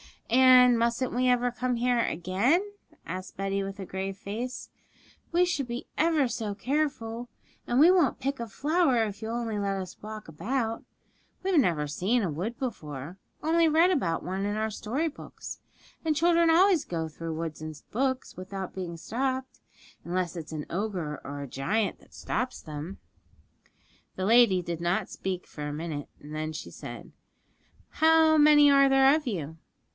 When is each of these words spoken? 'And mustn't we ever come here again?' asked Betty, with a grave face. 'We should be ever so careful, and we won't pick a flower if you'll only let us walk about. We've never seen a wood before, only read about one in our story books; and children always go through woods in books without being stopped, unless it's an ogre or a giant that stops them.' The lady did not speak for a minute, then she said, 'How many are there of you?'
'And 0.31 0.79
mustn't 0.79 1.13
we 1.13 1.27
ever 1.27 1.51
come 1.51 1.75
here 1.75 1.99
again?' 1.99 2.65
asked 3.05 3.37
Betty, 3.37 3.61
with 3.61 3.79
a 3.79 3.85
grave 3.85 4.17
face. 4.17 4.69
'We 5.31 5.45
should 5.45 5.67
be 5.67 5.87
ever 5.95 6.27
so 6.27 6.55
careful, 6.55 7.29
and 7.67 7.79
we 7.79 7.91
won't 7.91 8.19
pick 8.19 8.39
a 8.39 8.47
flower 8.47 9.03
if 9.03 9.21
you'll 9.21 9.35
only 9.35 9.59
let 9.59 9.79
us 9.79 10.01
walk 10.01 10.27
about. 10.27 10.83
We've 11.43 11.59
never 11.59 11.85
seen 11.85 12.23
a 12.23 12.31
wood 12.31 12.57
before, 12.57 13.17
only 13.43 13.67
read 13.67 13.91
about 13.91 14.23
one 14.23 14.45
in 14.45 14.55
our 14.55 14.71
story 14.71 15.07
books; 15.09 15.59
and 16.03 16.15
children 16.15 16.49
always 16.49 16.85
go 16.85 17.07
through 17.07 17.35
woods 17.35 17.61
in 17.61 17.73
books 17.91 18.35
without 18.37 18.73
being 18.73 18.97
stopped, 18.97 19.59
unless 20.03 20.35
it's 20.35 20.53
an 20.53 20.65
ogre 20.69 21.21
or 21.23 21.41
a 21.41 21.47
giant 21.47 21.99
that 21.99 22.13
stops 22.13 22.61
them.' 22.61 22.97
The 24.15 24.25
lady 24.25 24.61
did 24.63 24.79
not 24.81 25.09
speak 25.09 25.45
for 25.45 25.67
a 25.67 25.73
minute, 25.73 26.07
then 26.19 26.53
she 26.53 26.71
said, 26.71 27.11
'How 28.01 28.37
many 28.37 28.71
are 28.71 28.89
there 28.89 29.13
of 29.13 29.27
you?' 29.27 29.57